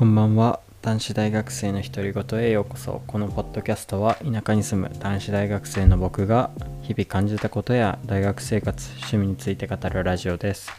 [0.00, 0.60] こんばんは。
[0.80, 3.02] 男子大学生の独り言へようこそ。
[3.06, 6.50] このポッドキャストは田舎に住む男子大学生の僕が
[6.80, 10.72] 日々感じたことや大学生活趣味について語るラジオです。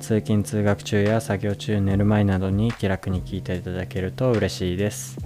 [0.00, 5.18] 通勤通学中や作業中寝る前などに気楽に聞いていただけると嬉しいです。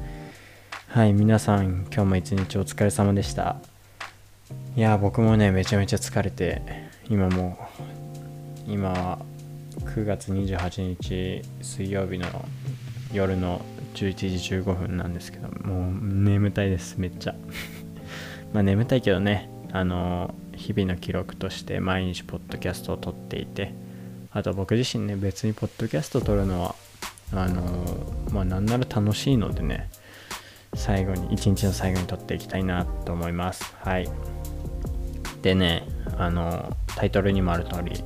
[0.88, 3.56] はい皆さん今日も一日お疲れ様でした。
[4.76, 6.60] いや僕もねめちゃめちゃ疲れて
[7.08, 7.58] 今も
[8.68, 9.18] う今は
[9.86, 12.26] 9月28日水曜日の
[13.12, 17.34] 夜の11時15分なんですけどもう眠たいですめっちゃ。
[18.52, 23.72] まあ眠たいけどねあの日々の記録として毎日ポッドキャストを撮っていて
[24.32, 26.74] あと僕自身ね別にポッドキャスト撮るのは
[27.32, 29.88] あのまあなんなら楽しいのでね
[30.74, 33.74] 最後に一日の最後に撮っていきたいなと思います。
[33.82, 34.08] はい。
[35.42, 35.84] でね
[36.16, 38.02] あのタイトルにもある通り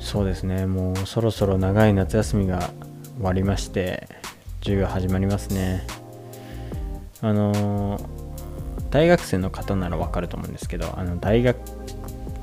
[0.00, 2.70] そうですねもうそろそろ長い夏休みが
[3.16, 4.06] 終わりまして
[4.60, 5.86] 授業始まりますね。
[7.22, 7.98] あの
[8.90, 11.56] 大学生の方ならわかると思うんですけどあの大学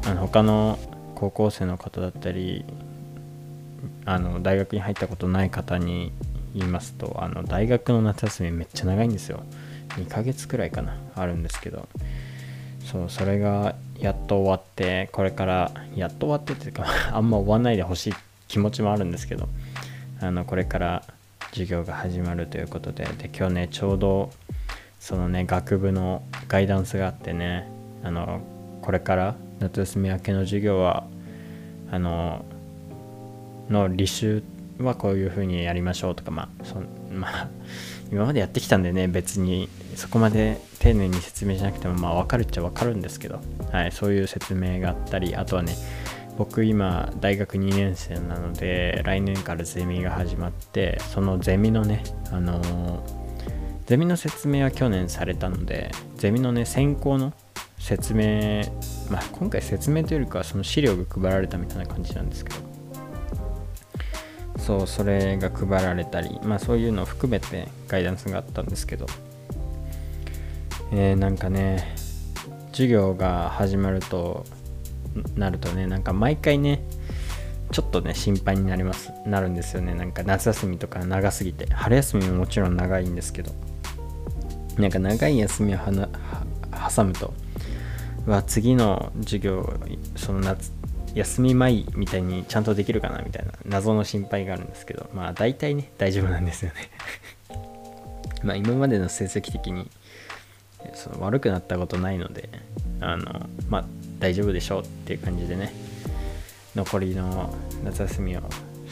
[0.06, 0.80] あの他の
[1.14, 2.66] 高校生の方だったり
[4.06, 6.12] あの大学に入ったことない方に
[6.56, 9.44] 言いますとあの大学の夏休みめっちゃ長いんですよ。
[9.90, 11.88] 2ヶ月くらいかなあるんですけど。
[12.84, 18.14] そうそれがやっと終わってこれからやっと終わってっていうか あんま終わんないでほしい
[18.50, 19.48] 気持ちもあるんですけど。
[20.24, 21.04] あのこれから
[21.52, 23.04] 授業が始まるということで。
[23.18, 24.32] で今日ねちょうど
[25.00, 27.68] そのね学部のガイダンスがあってね
[28.04, 28.42] あの
[28.82, 31.06] これから夏休み明けの授業は
[31.92, 32.46] あの
[33.70, 34.44] の履修
[34.80, 36.76] はこういう風にやりましょうとかまあそ
[37.12, 37.48] まあ
[38.12, 43.42] 今までやってきたんでね別にそこまで丁寧に説明しなくてもまあ分かるっちゃ分かるんですけど、
[43.74, 45.76] はい、そういう説明があったりあとはね
[46.38, 53.02] 僕今大学2年生なので来年からゼミが始まってそのゼミのねあのー、
[53.86, 57.34] ゼミの説明は去年されたのでゼミのね専攻の
[57.78, 58.64] 説明
[59.12, 62.74] まあ今回説明というよりかはその資料が配られたみたいな感じなんですけど。
[64.56, 69.06] そうそれが配られたりまあそういうのを含めてガイダンスがあったんですけど。
[70.94, 71.96] えー、なんかね
[72.72, 74.46] 授業が始まると
[75.36, 76.84] なるとねなんか毎回ね
[77.72, 79.12] ちょっとね心配になります。
[79.26, 79.96] なるんですよね。
[79.96, 81.74] なんか夏休みとか長すぎて。
[81.74, 83.52] 春休みももちろん長いんですけど。
[84.78, 87.34] なんか長い休みを挟むと
[88.26, 89.72] は次の授業
[90.16, 90.72] その夏
[91.14, 95.10] 休み前みたいにちゃんとできるかなみたいな謎の心配があるんですけど。
[95.14, 96.90] まあ大体ね大丈夫なんですよね。
[98.44, 99.90] まあ今までの成績的に
[100.94, 102.50] その悪くなったことないので
[103.00, 103.86] あのまあ
[104.24, 105.74] 大丈夫でしょうっていう感じでね
[106.76, 107.54] 残りの
[107.84, 108.42] 夏休みを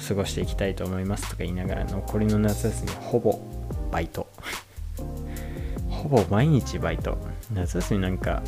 [0.06, 3.40] 過ごしていきたいと思いますとか言いながら残りの夏休みほぼ
[3.92, 4.28] バイト。
[5.88, 7.18] ほぼ毎日バイト。
[7.54, 8.44] 夏休みなんか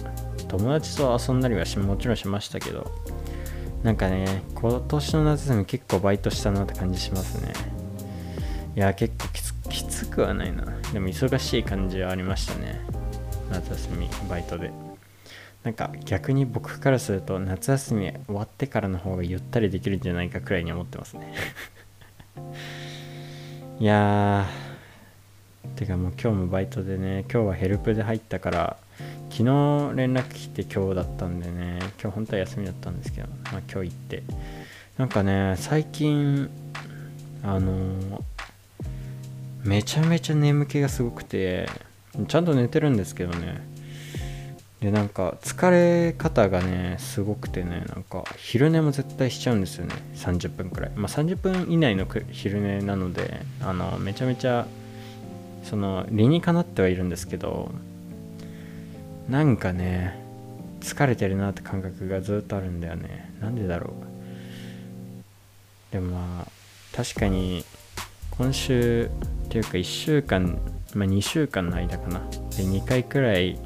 [0.50, 2.92] 友達と遊んだりはしもちろんしましたけど
[3.82, 7.54] なんかね今年の夏休み結構バイトしたなって感じしますね。
[8.76, 9.30] いや結構
[9.70, 10.66] きつくはないな。
[10.92, 12.82] でも忙しい感じはありましたね。
[13.50, 14.83] 夏休みバイトで。
[15.64, 21.34] なんか逆に僕からすると夏休み終わってからの方がゆったりできるんじゃないかくらいに思ってますね。
[23.80, 28.78] いやーてかもう今日もバイトでね今日はヘルプで入ったから
[29.30, 29.44] 昨日
[29.96, 34.24] 連絡来て今日だったんでね今日本当は休みだったんですけど、まあ、今日行って。
[34.98, 36.50] なんかね最近
[37.42, 38.20] あのー、
[39.64, 41.68] めちゃめちゃ眠気がすごくて
[42.28, 43.73] ちゃんと寝てるんですけどね
[44.84, 49.96] でなんか疲れ方がねすごくてねなんか昼寝も絶対しちゃうんですよね。
[50.16, 50.92] 30分くらい。
[50.98, 54.68] まあ30分以内の昼寝なのであのめちゃめちゃ
[55.64, 57.72] その理にかなってはいるんですけど
[59.30, 60.22] なんかね
[60.82, 63.32] 疲れてるなって感覚がずっとあるんだよね。
[63.40, 63.94] なんでだろ
[65.92, 65.94] う。
[65.94, 66.48] でもまあ
[66.94, 67.64] 確かに
[68.32, 69.10] 今週
[69.46, 70.60] っていうか1週間
[70.94, 72.20] まあ2週間の間かな。
[72.20, 73.58] で2回くらい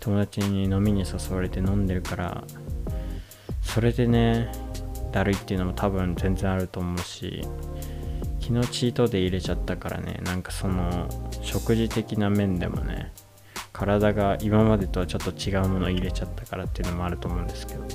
[0.00, 2.44] 友達に飲みに誘われて飲んでるから
[3.62, 4.50] それでね
[5.12, 7.42] だるいっていうのも多分全然あると思うし
[8.40, 11.08] 昨日チートで入れちゃったからねなんかその
[11.42, 13.12] 食事的な面でもね
[13.72, 17.86] 体が今までとはちょっと違うものを入れちゃったからっていうのもあると思うんですけど。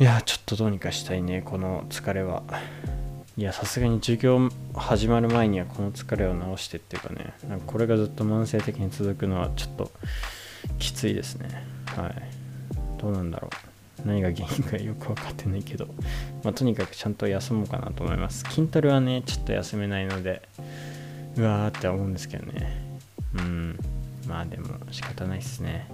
[0.00, 2.42] いやちょっとどうにかしたいねこの疲れは。
[3.38, 7.32] いやさすがに授業始まる前にはこの疲れを直してっていうかね。
[7.48, 9.90] なんかこれがずっと慢性的に続くのはちょっと
[10.78, 11.48] きついですね。
[11.86, 12.14] はい。
[13.00, 13.48] どうなんだろ
[14.04, 14.06] う。
[14.06, 15.86] 何が原因かよく分かってないけど、
[16.44, 18.44] まあ、とにかくちゃんと休もうかなと思います。
[18.50, 20.42] 筋トレはねちょっと休めないので
[21.36, 22.98] うわーって思うんですけどね。
[23.34, 23.78] うん。
[24.28, 25.88] まあでも仕方ないっすね。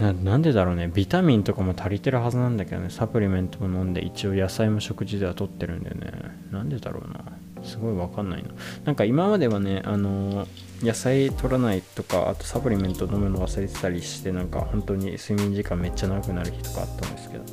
[0.00, 0.90] ななんでだろうね。
[0.92, 2.88] ビタミンとかも足りてるはずなんだけどね。
[2.88, 6.10] サプリメントも飲んで一応野菜も食事では取ってるんだよね。
[6.50, 7.22] なんでだろうな。
[7.62, 8.48] すごいわかんないな。
[8.86, 17.44] なんか今まではねあのー、野菜取らないとかあとサプリメント飲むの忘れてたりしてなんか本当に睡眠時間めっちゃ長くなる日とかあったんですけど。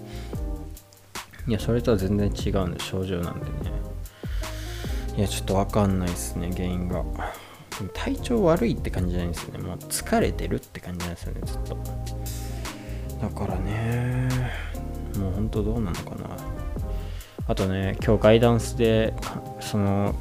[1.50, 3.52] いやそれとは全然違うんで症状なんでね。
[5.18, 6.50] いやちょっとわかんないっすね。
[6.54, 7.04] 原因が。
[7.94, 9.60] 体調悪いって感じじゃないんですよね。
[9.60, 11.78] もう疲れてるって感じなんですよねずっと。
[13.22, 14.30] だからね。
[15.18, 16.38] もうほんとどうなのかな。
[17.48, 19.14] あとね今日ガイダンスで
[19.62, 20.14] その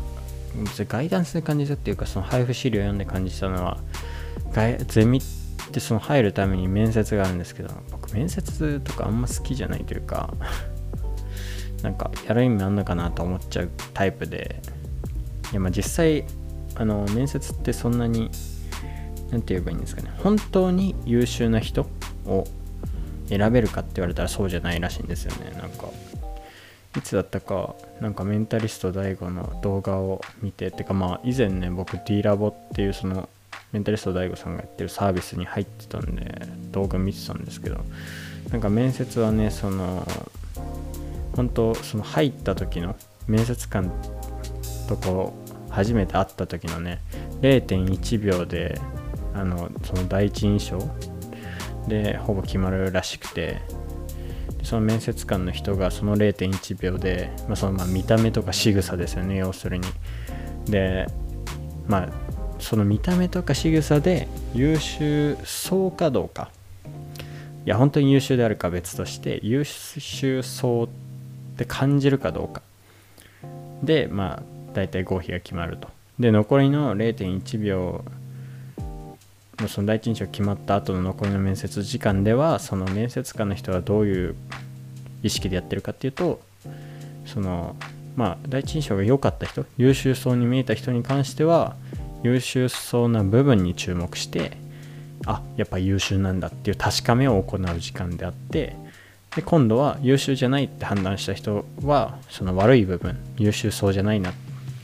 [0.89, 3.79] ガイダンスで感じたっていうかその配布資料読んで感じたのは
[4.87, 5.23] ゼミっ
[5.73, 10.33] てその入るために面接があるんですけど僕面接とかあんま好きじゃないというか
[11.83, 14.63] なんかやる意味あんのかなと思っちゃうタイプで。
[15.53, 16.25] いやまあ実際
[16.75, 18.31] あの面接ってそんなに
[19.31, 20.11] 何て言えばいいんですかね。
[20.19, 21.87] 本当に優秀な人
[22.27, 22.45] を
[23.29, 25.51] 選べるかって言われたらそうじゃないらしいんですよね。
[25.59, 25.89] なんか
[26.97, 33.29] いつだったかなんかメンタリスト DAIGO の動画を見ててかまあ以前ね僕 D ラボっていうその
[33.73, 36.41] メンタリスト DAIGO さんがやってるサービスに入ってたんで
[36.73, 37.85] 動画見てたんですけど
[38.51, 40.07] なんか面接はねその
[41.35, 42.97] 本当その入った時の
[43.27, 43.93] 面接官
[44.89, 45.35] とこ
[45.69, 47.01] 初めて会った時のね
[47.43, 48.81] 0.1秒で
[49.35, 50.79] あのその第一印象
[51.89, 53.61] でほぼ決まるらしくて。
[54.67, 59.87] その面接官の人がその0.1秒で、まあ、そのまあ見た目とか仕草ですよね要するに。
[60.65, 61.07] で
[61.87, 62.09] まあ
[62.59, 66.51] その見た目とか仕草で優秀そうかどうか。
[67.65, 70.89] いや本当に優秀であるか別として優秀そうっ
[71.57, 72.61] て感じるかどうか。
[73.85, 74.43] でまあ
[74.75, 75.89] 大体合否が決まると。
[76.19, 78.05] で残りの0.1秒
[79.63, 84.35] のその第一印象決まった後の残りの面接時間ではその面接官の人はどういう
[85.23, 86.41] 意識でやってるかっていうと
[87.25, 87.77] その
[88.17, 91.77] まあ第一印象が良かった人優秀そうに見えた人に関しては
[92.23, 94.57] 優秀そうな部分に注目して
[95.27, 98.77] あやっぱ優秀なんだっていう確かめを行う時間であって
[99.35, 104.35] で今度は優秀じゃないって判断した人はその悪い部分優秀そうじゃないなっ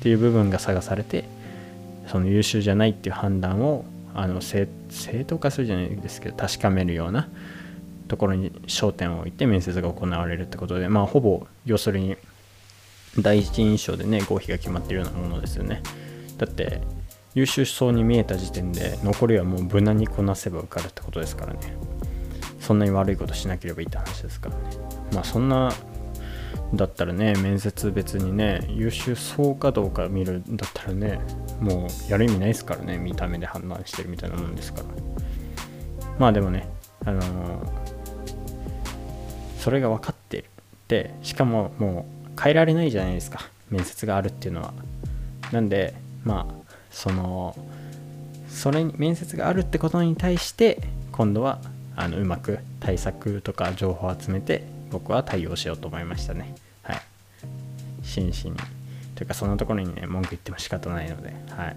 [0.01, 1.25] ていう部分が探されて
[2.09, 3.85] その優秀じゃないっていう判断を
[4.15, 4.69] あの正
[5.27, 7.29] 当化するじゃないですけど確かめるような
[8.09, 12.17] ところに焦点を置いて面接が行われるってことでまあほぼ要するに
[13.19, 15.83] 第一印象でね合否が決まってるようなものですよね。
[16.39, 16.81] だって
[17.35, 21.61] 優秀そうに見えた時点で残りはもう無難にこなせば受かるってことですからね。
[22.61, 24.63] そんなに悪いことしなければいいって話ですからね。
[25.15, 25.73] まあそんな
[26.75, 31.21] だったらね面接別にね優秀そうかどうか見るんだったらね
[31.61, 34.87] もうやる意味ないですからね見た目で判断してるみたいなもんですから。
[36.19, 36.69] まあでもね
[37.05, 37.67] あのー、
[39.59, 40.45] それが分かってる
[40.89, 43.41] でしかももう変えられないじゃないですか
[43.71, 44.73] 面接があるっていうのは。
[45.53, 47.55] なんでまあその
[48.49, 50.79] それに面接があるってことに対して
[51.11, 51.61] 今度は
[51.97, 56.55] あのうまく対策とか情報を集めて僕は対応しようと思いましたね。
[56.83, 57.03] はい。
[58.03, 58.57] 真摯に。
[59.15, 61.77] というか、そんなところにね、文句言っても仕方ないので、はい。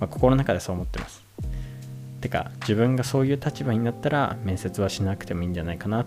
[0.00, 1.22] まあ、心の中でそう思ってます。
[2.20, 6.06] てか、自分がそういう立場になったら、面接はしなくてもいいんじゃないかなっ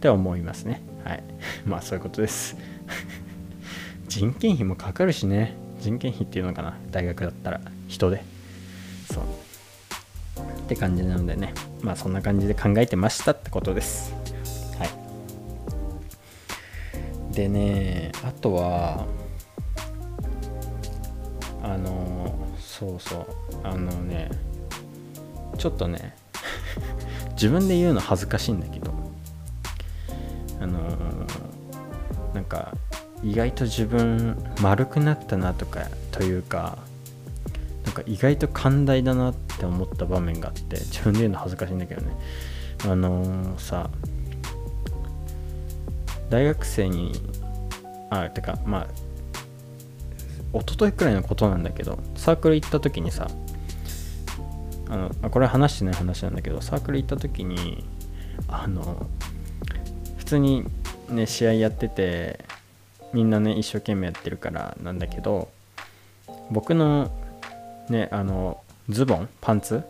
[0.00, 0.80] て思いますね。
[1.04, 1.22] はい。
[1.66, 2.56] まあ、そういうことです。
[4.08, 5.54] 人件費もかかるしね。
[5.80, 6.74] 人件費っていうのかな。
[6.90, 8.24] 大学だったら、人で。
[9.12, 9.24] そう。
[9.24, 11.52] って感じなのでね。
[11.82, 14.17] まあ、そんな感じで考えてましたってことです。
[17.38, 19.06] でねあとは
[21.62, 23.26] あのそうそう
[23.62, 24.28] あのね
[25.56, 26.16] ちょっとね
[27.34, 28.92] 自分で言うの恥ずかしいんだけど
[30.60, 30.80] あの
[32.34, 32.76] なんか
[33.22, 36.76] 意外と自分丸くなったなとかというか
[37.84, 42.16] なんか意外と寛大だなって思った場面があって自分で言うの恥ずかしいんだけどね。
[42.84, 43.90] あのー、さ
[46.30, 47.12] 大学生に
[48.10, 48.86] あてかまあ
[50.58, 53.28] 一昨日くらいのことなんだけどサークル行った時にさ
[54.88, 57.84] あのこれ話してない話なんだけどサークル行った時に
[58.48, 59.06] あの
[60.16, 60.64] 普通に
[61.10, 62.44] ね試合やってて
[63.12, 65.48] みんなね一生懸命やってるからなんだけど
[66.50, 67.10] 僕の
[67.90, 69.82] ねあのズボンパンツ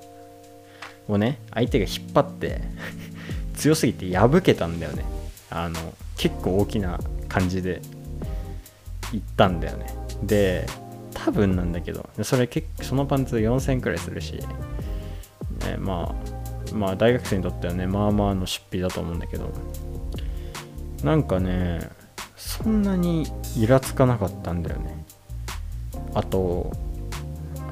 [1.08, 2.60] をね相手が引っ張って
[3.56, 5.04] 強すぎて破けたんだよね。
[5.50, 5.78] あの
[6.18, 7.80] 結構大きな感じで
[9.12, 9.86] 行ったんだよね。
[10.22, 10.66] で
[11.14, 16.14] 多分なんだけどそれ結そのパンツ4000くらいするし、ね、ま
[16.72, 19.50] あまあ大学生にとってはねまあまあの出費だと思うんだけど
[21.02, 21.88] なんかね
[22.36, 25.04] そんなにイラつかなかったんだよね。
[26.14, 26.72] あと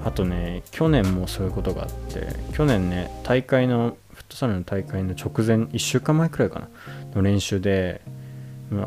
[0.05, 6.69] あとね去年もそういうことがあって去年ね大会のフットサルの大会の直前1週間前くらいかな
[7.15, 8.03] の練習で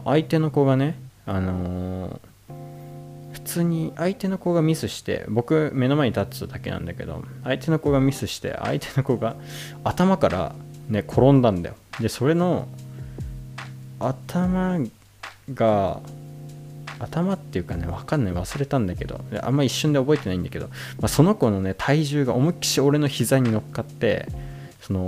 [0.06, 9.36] 相手の子がねあのー、普通に相手の子がミスして僕目の前に立つだけなんだけど相手の子がミスして相手の子が
[9.84, 10.56] 頭から
[10.90, 11.76] ね転んだんだよ。
[12.00, 12.68] でそれの
[14.00, 14.80] 頭
[15.54, 16.00] が
[17.00, 18.34] 頭っていうかね分かんない。
[18.34, 24.28] 忘れたんだけどあんま一瞬で覚えてないんだけど、まあ、その子のね体重が思いっきし俺の膝に乗っかって
[24.82, 25.08] その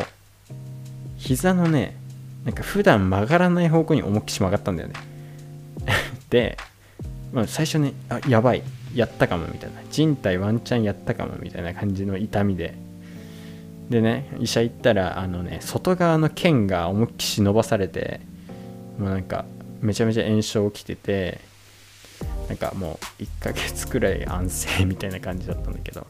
[1.18, 1.98] 膝のね
[2.46, 4.96] なんか普段曲がらない方向に思いっきし曲がったんだよね。
[6.30, 6.58] で、
[7.34, 8.64] まあ、最初ねあやばい
[8.96, 9.82] やったかもみたいな。
[9.92, 12.74] 人体ワンチャンやったかもみたいな感じの痛みで。
[13.90, 18.22] でね医者行ったらあのね外側の腱が思いっきし伸ばされて
[18.98, 19.44] もうなんか
[19.82, 21.42] めちゃめちゃ炎症起きてて
[22.48, 26.08] なんかもう1ヶ月くらい安静みたいな感じだったんだけど。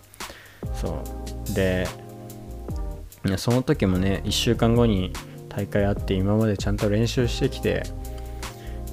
[0.76, 1.02] そ
[1.50, 1.54] う。
[1.56, 1.88] で
[3.38, 5.14] その時もね1週間後に
[5.54, 7.84] 大会あって今までちゃんと練習してきて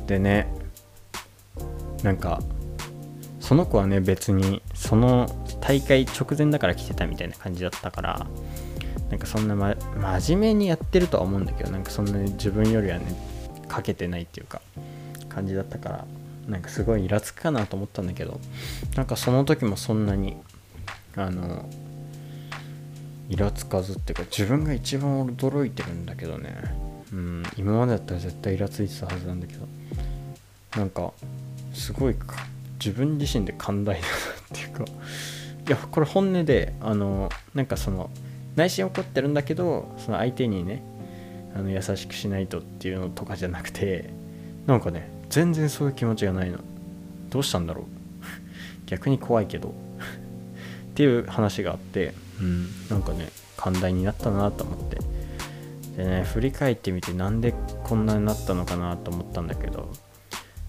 [0.07, 0.53] でね
[2.03, 2.41] なんか
[3.41, 5.27] その子はね別にその
[5.61, 8.27] 大会直前だから来てたみたいな感じだったから
[9.11, 9.75] なんかそんな、ま、
[10.21, 13.07] 真面目にやってるとは思うんだけどなんかそんなに自分よりはね
[13.69, 14.61] かけてないっていうか
[15.29, 16.05] 感じだったから
[16.49, 18.41] なんかすごいイラつくかなと思ったんだけど
[18.97, 20.37] なんかその時もそんなに
[21.17, 21.69] あの
[23.29, 26.57] イラつかずっていうか自分が一番驚いてるんだけどね。
[27.13, 29.67] うん今までだったら絶対イラついてたはずなんだけど。
[30.77, 31.13] なんか
[31.73, 32.17] すごい
[32.79, 34.09] 自分自身で寛大だなっ
[34.53, 34.85] ていうか。
[34.85, 38.11] いやこれ本音であのなんかその
[38.57, 40.83] 内心怒ってるんだけどその相手にね
[41.55, 44.09] あの優しくしないとっていうのとかじゃなくて
[44.67, 46.59] なんかね全然そういう気持ちがないの。
[47.29, 47.85] どうしたんだろう。
[48.87, 49.75] 逆に怖いけど。
[50.99, 52.89] っていう話があってうん。
[52.89, 54.99] なんかね寛大になったなと思って。
[55.97, 59.93] でね振り返ってみてなんでこんなになったのかなと思ったんだけど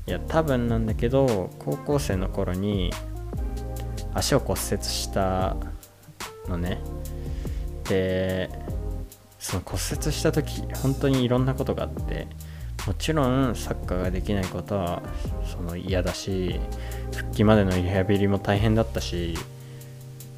[0.06, 2.92] いや多分なんだけど高校生の頃に
[4.14, 5.58] 足を骨折した
[6.48, 6.80] のね。
[7.86, 8.52] で
[9.40, 12.28] その骨折した時本当にいろんなことがあって
[12.86, 15.02] もちろんサッカーができないことは
[15.44, 16.60] その嫌だし
[17.16, 19.34] 復帰までのリハビリも大変だったし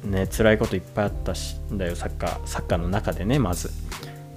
[0.04, 3.70] ね辛いこといっぱいあったしだよサッカーサッカーの中でねまず。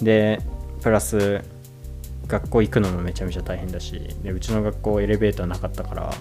[0.01, 0.39] で
[0.81, 1.41] プラス
[2.27, 6.13] 学校行くのもめちゃめちゃ大変だしでうちの学校エレベーターなかったから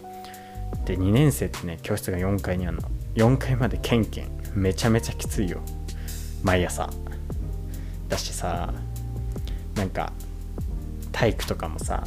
[0.84, 2.88] で2年生ってね教室が4階にあるの。
[3.14, 4.30] 4階までケンケン。
[4.54, 5.60] めちゃめちゃきついよ。
[6.42, 6.90] 毎朝。
[8.08, 8.72] だしさ
[9.74, 10.12] なんか
[11.10, 12.04] 体育とかもさ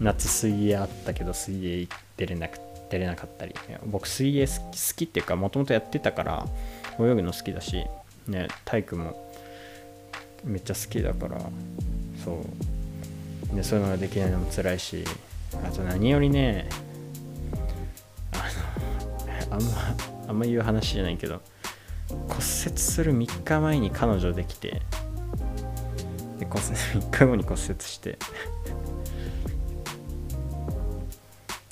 [0.00, 2.58] 夏水泳あったけど水泳出れなく
[2.90, 4.52] 出れなかったり僕水泳好
[4.96, 6.46] きっていうかもともとやってたから
[7.00, 7.84] 泳ぐの好きだし、
[8.28, 9.30] ね、体育も
[10.44, 11.40] めっちゃ好きだから
[12.24, 13.56] そう。
[13.56, 15.04] でそういうのができないのも辛いし
[15.64, 16.68] あと何よりね
[19.50, 19.96] あのあんま
[20.28, 21.40] あんま言う話じゃないけど
[22.08, 24.82] 骨折する3日前に彼女できて
[26.38, 28.18] で骨折3日後に骨折して。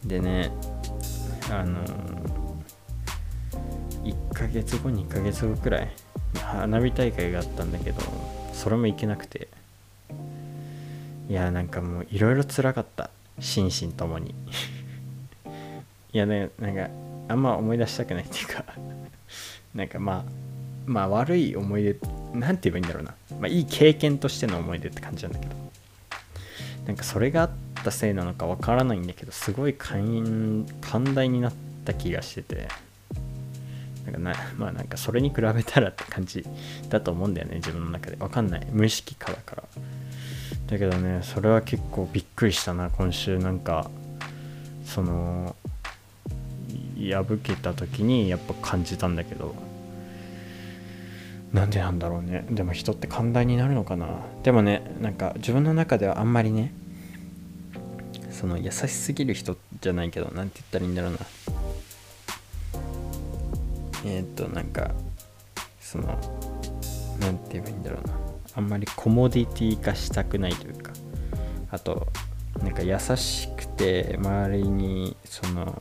[0.04, 0.52] でね
[1.60, 1.84] あの
[4.02, 5.92] 1ヶ月後2ヶ月後くらい
[6.36, 8.00] 花火大会があったんだけど
[8.52, 9.48] それも行けなくて。
[11.26, 13.08] いやなんかもういろいろつらかった。
[13.40, 14.34] 心身ともに。
[16.12, 16.88] いやねなんか
[17.28, 18.64] あんま思い出したくないっていうか
[19.74, 20.24] なんかまあ
[20.86, 21.96] まあ悪い思い出
[22.34, 25.54] なんて言えばいいんだろうな、まあ、いい経験としての思い出って感じなんだけど。
[26.86, 30.66] なんかそれがあってたせいなのかわからないんだけどすごい寛
[31.14, 31.52] 大になっ
[31.84, 32.68] た気がしてて
[34.04, 36.44] なんかなまあなんかそれに比べたらって感じ
[36.88, 38.16] だと思うんだよね自分の中で。
[38.18, 38.66] わかんない。
[38.70, 39.62] 無意識化だから。
[40.66, 42.90] だけどねそれは結構びっくりしたな。
[42.90, 43.90] 今週なんか
[44.84, 45.56] その
[46.98, 49.54] 破けた時にやっぱ感じたんだけど。
[51.52, 52.44] なんでなんだろうね。
[52.50, 54.08] でも人って寛大になるのかな。
[54.42, 56.74] でもねなんか自分の中ではあんまりね
[58.44, 61.18] その優しすぎる人じゃないけど何て言ったらいいんだろうな。
[64.04, 64.90] えー、っとなんか
[65.80, 66.08] その
[67.20, 68.14] 何て言えばいいんだろうな。
[68.54, 70.92] あんまりコモディティ化したくないというか。
[71.70, 72.06] あと
[72.62, 75.74] なんか優しくて周りにその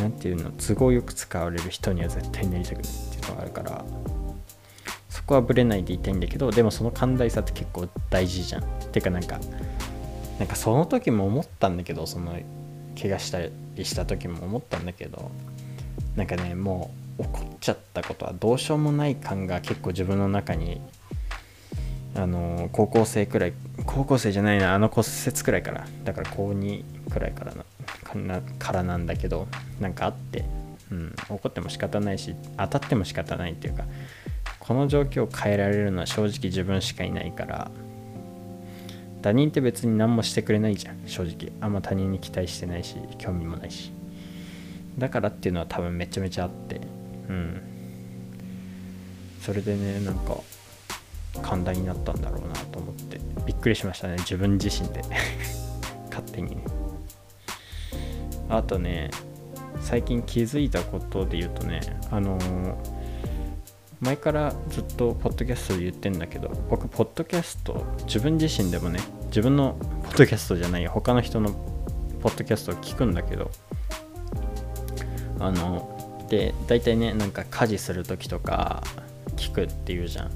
[0.00, 3.84] 何ていうの都合よく使われる人には絶対なりたくないっていうのがあるから。
[5.08, 8.64] そこはブレないでいたいんだけどでもその寛大さって結構大事じゃん。
[8.90, 9.38] てかなんか
[10.40, 12.32] なんかその時も思ったんだけどその
[13.00, 15.30] 怪我したりした時も思ったんだけど
[16.16, 20.80] なんかねもう怒っちゃったことはどうしようもない感が結構自分の中に
[22.14, 23.52] あの高校生くらい
[23.84, 29.46] 高校生じゃないなあの骨折くらいからだから高2くらいからなからなんだけど
[29.78, 30.46] なんかあって、
[30.90, 33.84] うん、怒っても仕方ないし当たっても仕方ないっていうか
[34.58, 37.70] この状況を変えられるのは正直自分しかいないから
[39.22, 40.96] 他人って別に何もしてくれないじゃん。
[41.06, 41.52] 正直。
[41.60, 43.92] あんま他人に期待してないし興味もないし。
[44.98, 46.80] だからっていうのは多分めちゃめちゃあって。
[47.28, 47.62] うん。
[49.40, 50.36] それでねなんか
[51.42, 53.20] 寛大になったんだろうなと思って。
[53.46, 54.16] びっくりしましたね。
[54.18, 55.02] 自分自身で。
[56.10, 56.56] 勝手に。
[56.56, 56.80] ね
[58.50, 59.10] あとね
[59.80, 62.74] 最近気づいたことで言うとねあのー、
[64.00, 71.50] 前からずっとポッドキャストで言ってんだけど僕ポッドキャスト自分自身でもね自分のポッドキャストじゃない他の人の
[72.22, 73.50] ポッドキャストを聞くんだけど
[75.38, 78.82] あので大体ねなんか家事する時とか
[79.36, 80.30] 聞くっていうじゃん。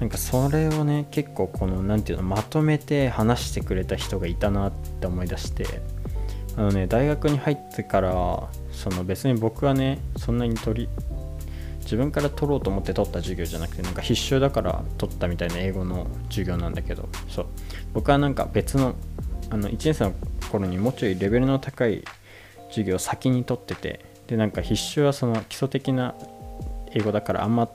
[0.00, 5.66] なんかそれをね結構この何て言うのまとめて話してくれた人がいたなって思い出して
[6.56, 10.88] あのね大学に入ってからその別に僕はねそんなに取り
[11.88, 17.46] 自分から取ろうと思って取った授業じゃなくてなんか必修だから取ったみたいな英語の授業なんだけどそう。
[17.94, 18.94] 僕はなんか別の
[19.48, 20.12] あの1年生の
[20.52, 22.04] 頃にもうちょいレベルの高い
[22.68, 26.14] 授業を先に取っててでなんか必修はその基礎的な
[26.92, 27.70] 英語だからあんま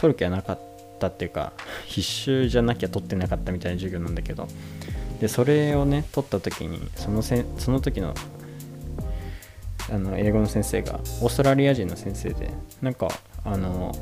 [0.00, 0.60] 取る気はなかっ
[1.00, 1.52] たっていうか
[1.86, 4.46] 必修じゃなきゃ取ってなかったみたいな授業なんだけど
[5.20, 8.14] でそれをね取った時にそのせその時の
[9.90, 12.50] あの英語の先生がオーストラリア人の先生で
[12.82, 13.08] なんか
[13.44, 13.94] あの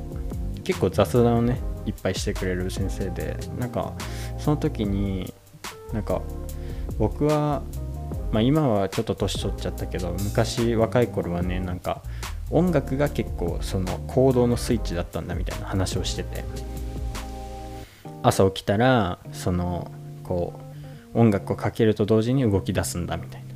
[0.65, 3.93] 結構雑談をねいっぱいしてくれる先生でなんか
[4.39, 5.33] その時に
[5.93, 6.23] なんか
[6.99, 7.63] 僕は
[8.33, 12.03] まあ、今はちょっと年取っちゃったけど昔若い頃はねなんか
[12.51, 16.45] 音楽が結構その行動のスイッチだったんだみたいな話をしてて。
[18.27, 19.91] 朝起きたらその
[20.25, 20.53] こ
[21.15, 23.55] う音楽をかけると同時に動き出すんだみたいな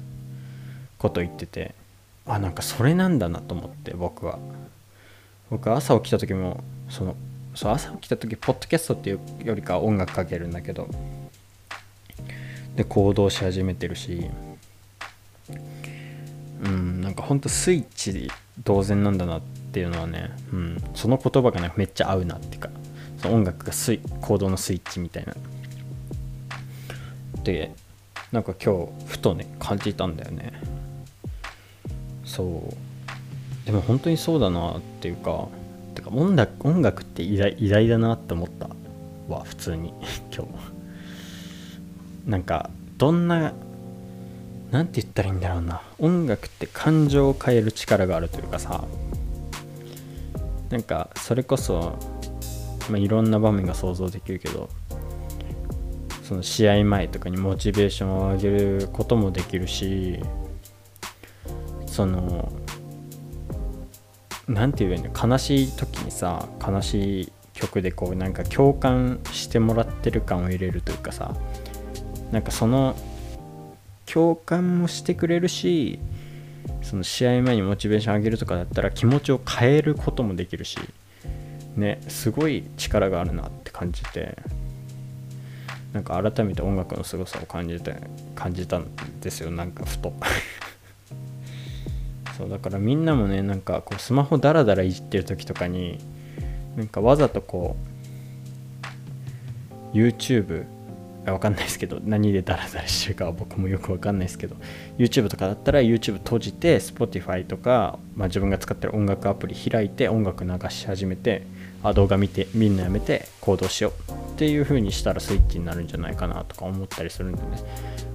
[0.98, 1.74] ことを言ってて。
[2.34, 4.38] あなんかそれなんだなと思って僕は。
[5.50, 7.16] 僕は朝起きた時もその
[7.54, 10.88] そう朝起きた時ポッドキャストっていうよりか音楽かけるんだけど。
[12.76, 14.30] で行動し始めてるし。
[16.62, 18.30] うんなんかほんとスイッチ
[18.64, 19.40] 同然なんだなっ
[19.72, 22.68] ていうのはね、うん、その言葉がねめっちゃ合うなっていうか
[23.18, 25.34] その音楽がスイ行動のスイッチみたいな。
[27.42, 27.72] で
[28.32, 30.52] なんか今日ふとね感じたんだよね。
[32.30, 33.66] そう。
[33.66, 35.48] でも本当にそうだなっていうか
[35.94, 38.68] てか音楽音楽って偉大偉大だなって思った。
[39.28, 39.92] わ普通に。
[40.32, 42.30] 今日。
[42.30, 43.52] なんかどんな
[44.70, 45.82] 何て言ったらいいんだろうな。
[45.98, 48.84] 音楽って感情を変える力があるというかさ。
[50.70, 51.98] なんかそれこそ、
[52.88, 54.68] まあ、いろんな場面が想像できるけど
[56.22, 60.20] その試合前とかにモチベーションを上げることもできるし
[61.90, 62.53] その
[64.46, 71.35] 何て言うの悲しい時にさ悲しい曲でこうなんか共感してもらってる感を入れるというかさ
[72.31, 72.94] なんかその
[74.07, 75.98] 共感もしてくれるし
[76.83, 80.79] その試合前にモチベーション上げるとかだったら気持ちを変えることもできるし
[81.76, 84.38] ねすごい力があるなって感じて
[85.92, 87.96] なんか改めて音楽の凄さを感じて
[88.37, 88.87] 感じたん
[89.20, 90.12] ですよなんかふと。
[92.40, 95.98] そうだからみんなもねなんかこうスマホダラダラいじってる時とかに
[96.74, 97.76] なんかわざとこ
[99.92, 100.64] う YouTube
[101.26, 104.57] わかんないですけど何でダラダラしてるかは僕もよくわかんないですけど
[104.96, 111.42] YouTube とかだったら YouTube 閉じて Spotify とか、まあ、自分が使ってる音楽アプリ開いて音楽流し始めて
[111.83, 117.59] あ動画見てみんなやめて行動しようっていう風にしたらスイッチになるんじゃないかなとか思ったりするんでね。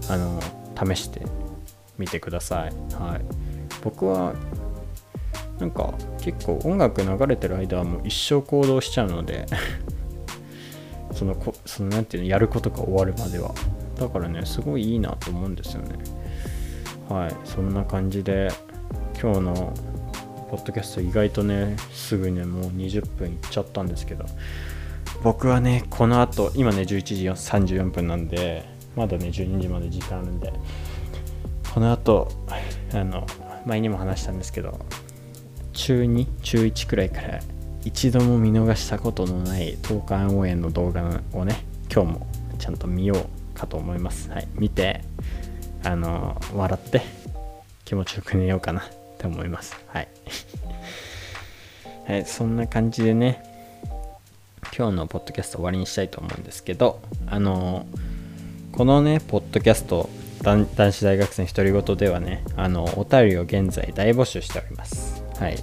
[0.09, 0.41] あの
[0.75, 1.21] 試して
[1.97, 2.73] みてください。
[2.95, 3.44] はい。
[3.85, 4.33] 僕は
[5.59, 9.45] なんか結構音楽流れてる間はもう一生行動しちゃうので
[11.13, 13.53] そのこそのなんていうのやることが終わるまでは。
[13.95, 15.95] だからねすごいいいなと思うんですよね。
[17.07, 17.35] はい。
[17.45, 18.49] そんな感じで
[19.21, 19.73] 今日の
[20.49, 24.25] ポッドキャスト意外とねすぐねもう20分いっちゃったんですけど。
[25.23, 30.51] 僕はねこの後今ね11時34分なんでまだね12時まで時間あるんで
[31.73, 32.27] この後
[32.93, 33.25] あの
[33.65, 34.85] 前にも話したんですけど
[35.73, 37.39] 中2中1くらいから
[37.83, 44.31] 一度も見逃したことのない東海応援の動画をね今日もちゃんと見ようかと思います。
[44.31, 44.47] はい。
[44.55, 45.01] 見て
[45.83, 47.01] あの笑って
[47.85, 48.83] 気持ちよく寝ようかなっ
[49.17, 49.75] て思います。
[49.87, 50.07] はい。
[52.07, 53.43] はいそんな感じでね
[54.75, 57.85] 今日のポッドキャスト終わりにしたいと思うんですけどあの
[58.71, 60.09] このねポッドキャスト
[60.43, 65.23] 男子大学生の独り言ではねあのお便りを現在大募集しております。
[65.39, 65.57] はい。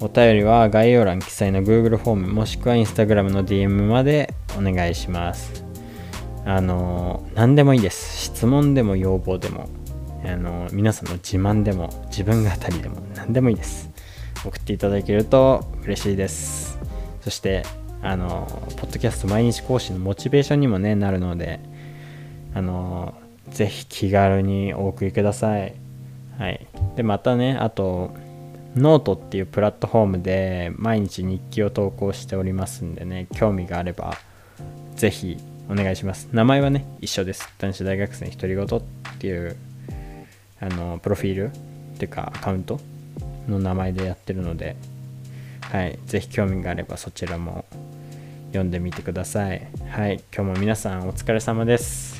[0.00, 5.64] お便りは概要欄記載の Google フォームもしくは Instagram の DM までお願いします。
[6.44, 8.24] あの何でもいいです。
[8.24, 9.68] 質問でも要望でも
[10.24, 13.90] あの皆さんの自慢でも自分語りでも何でもいいです。
[14.44, 16.78] 送っていただけると嬉しいです。
[17.22, 17.64] そして
[18.02, 21.58] あのポッドキャスト毎日更新のモチベーションにもねなるので
[22.54, 23.14] あの
[23.50, 25.74] ぜひ気軽にお送りください。
[26.38, 26.66] はい。
[26.96, 28.14] でまたねあと
[28.74, 34.18] ノートっていうプラットフォームで毎日日記を投稿しておりますんでね興味があれば
[34.96, 35.38] ぜひ
[35.70, 36.28] お願いします。
[36.32, 37.48] 名前はね一緒です。
[37.58, 38.82] 男子大学生独り言っ
[39.18, 39.56] ていう
[40.60, 42.80] あのプロフィールっていうかアカウント
[43.48, 44.76] の名前でやってるので
[45.60, 45.98] はい。
[46.06, 47.64] ぜひ興味があればそちらも
[48.48, 49.66] 読んでみてください。
[49.90, 50.22] はい。
[50.34, 52.15] 今日も皆さんお疲れ様です。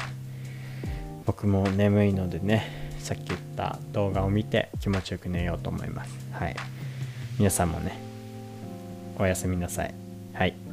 [1.27, 6.11] 僕も眠いのでねさっき言った動画を見て気持ちよく寝ようと思います。
[6.33, 6.57] はい。
[7.39, 7.99] 皆さんもね
[9.19, 9.95] おやすみなさい。
[10.33, 10.66] はい。